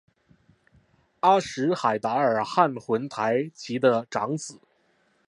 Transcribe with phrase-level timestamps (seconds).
[1.19, 4.59] 阿什海达尔汉珲台吉的长子。